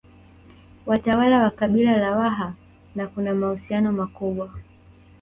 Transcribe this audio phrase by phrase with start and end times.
[0.85, 2.53] Watawala wa kabila la Waha
[2.95, 4.59] na kuna mahusiano makubwa